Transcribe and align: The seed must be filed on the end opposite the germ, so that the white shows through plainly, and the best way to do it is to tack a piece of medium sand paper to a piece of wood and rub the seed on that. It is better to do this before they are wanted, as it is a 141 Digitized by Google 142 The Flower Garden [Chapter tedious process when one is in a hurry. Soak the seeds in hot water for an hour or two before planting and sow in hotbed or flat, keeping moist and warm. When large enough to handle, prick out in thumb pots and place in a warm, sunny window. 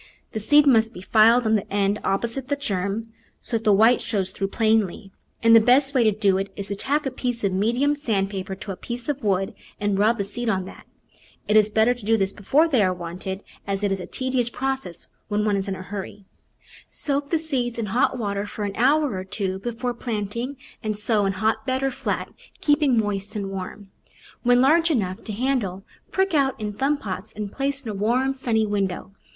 The 0.31 0.39
seed 0.39 0.65
must 0.65 0.95
be 0.95 1.03
filed 1.03 1.45
on 1.45 1.53
the 1.53 1.71
end 1.71 1.99
opposite 2.03 2.47
the 2.47 2.55
germ, 2.55 3.13
so 3.39 3.57
that 3.57 3.63
the 3.63 3.71
white 3.71 4.01
shows 4.01 4.31
through 4.31 4.47
plainly, 4.47 5.11
and 5.43 5.55
the 5.55 5.59
best 5.59 5.93
way 5.93 6.03
to 6.03 6.11
do 6.11 6.39
it 6.39 6.51
is 6.55 6.69
to 6.69 6.75
tack 6.75 7.05
a 7.05 7.11
piece 7.11 7.43
of 7.43 7.53
medium 7.53 7.95
sand 7.95 8.31
paper 8.31 8.55
to 8.55 8.71
a 8.71 8.75
piece 8.75 9.09
of 9.09 9.23
wood 9.23 9.53
and 9.79 9.99
rub 9.99 10.17
the 10.17 10.23
seed 10.23 10.49
on 10.49 10.65
that. 10.65 10.87
It 11.47 11.55
is 11.55 11.69
better 11.69 11.93
to 11.93 12.03
do 12.03 12.17
this 12.17 12.33
before 12.33 12.67
they 12.67 12.81
are 12.81 12.91
wanted, 12.91 13.43
as 13.67 13.83
it 13.83 13.91
is 13.91 13.99
a 13.99 14.09
141 14.09 14.09
Digitized 14.09 14.09
by 14.09 14.09
Google 14.09 14.57
142 14.57 14.57
The 14.57 14.57
Flower 14.57 14.73
Garden 14.73 14.81
[Chapter 14.81 14.81
tedious 14.81 14.89
process 14.89 15.07
when 15.37 15.45
one 15.45 15.55
is 15.57 15.67
in 15.67 15.75
a 15.75 15.83
hurry. 15.83 16.25
Soak 16.89 17.29
the 17.29 17.37
seeds 17.37 17.77
in 17.79 17.85
hot 17.93 18.17
water 18.17 18.45
for 18.47 18.63
an 18.63 18.75
hour 18.75 19.13
or 19.15 19.23
two 19.23 19.59
before 19.59 19.93
planting 19.93 20.57
and 20.81 20.97
sow 20.97 21.25
in 21.27 21.33
hotbed 21.33 21.83
or 21.83 21.91
flat, 21.91 22.33
keeping 22.59 22.97
moist 22.97 23.35
and 23.35 23.51
warm. 23.51 23.91
When 24.41 24.61
large 24.61 24.89
enough 24.89 25.23
to 25.25 25.33
handle, 25.33 25.83
prick 26.09 26.33
out 26.33 26.59
in 26.59 26.73
thumb 26.73 26.97
pots 26.97 27.33
and 27.33 27.51
place 27.51 27.85
in 27.85 27.91
a 27.91 27.93
warm, 27.93 28.33
sunny 28.33 28.65
window. 28.65 29.11